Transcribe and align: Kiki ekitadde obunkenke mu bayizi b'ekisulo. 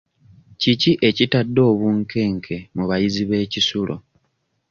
Kiki 0.61 0.91
ekitadde 1.07 1.61
obunkenke 1.71 2.57
mu 2.75 2.83
bayizi 2.89 3.23
b'ekisulo. 3.29 3.95